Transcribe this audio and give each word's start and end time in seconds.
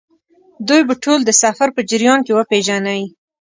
دوی 0.67 0.81
به 0.87 0.93
ټول 1.03 1.19
د 1.25 1.29
سفر 1.43 1.67
په 1.75 1.81
جریان 1.89 2.19
کې 2.25 2.35
وپېژنئ. 2.35 3.01